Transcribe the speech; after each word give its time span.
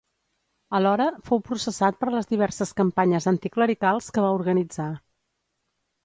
Alhora, 0.77 1.05
fou 1.25 1.41
processat 1.49 1.99
per 1.99 2.07
les 2.15 2.29
diverses 2.31 2.71
campanyes 2.81 3.27
anticlericals 3.33 4.07
que 4.15 4.23
va 4.25 4.31
organitzar. 4.39 4.89